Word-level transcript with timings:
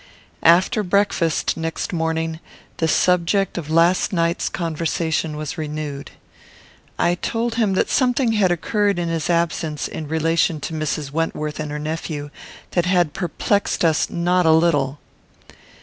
After 0.41 0.81
breakfast 0.81 1.55
next 1.55 1.93
morning, 1.93 2.39
the 2.77 2.87
subject 2.87 3.55
of 3.55 3.69
last 3.69 4.11
night's 4.11 4.49
conversation 4.49 5.37
was 5.37 5.59
renewed. 5.59 6.09
I 6.97 7.13
told 7.13 7.53
him 7.53 7.73
that 7.73 7.87
something 7.91 8.31
had 8.31 8.49
occurred 8.51 8.97
in 8.97 9.09
his 9.09 9.29
absence, 9.29 9.87
in 9.87 10.07
relation 10.07 10.59
to 10.61 10.73
Mrs. 10.73 11.11
Wentworth 11.11 11.59
and 11.59 11.69
her 11.69 11.77
nephew, 11.77 12.31
that 12.71 12.87
had 12.87 13.13
perplexed 13.13 13.85
us 13.85 14.09
not 14.09 14.47
a 14.47 14.51
little. 14.53 14.97